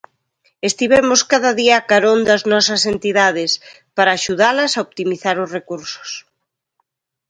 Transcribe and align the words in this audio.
Estivemos 0.69 1.21
cada 1.31 1.51
día 1.59 1.75
a 1.77 1.85
carón 1.91 2.19
das 2.29 2.43
nosas 2.51 2.81
entidades, 2.93 3.51
para 3.95 4.15
axudalas 4.17 4.71
a 4.73 4.83
optimizar 4.87 5.35
os 5.43 5.49
recursos. 5.57 6.09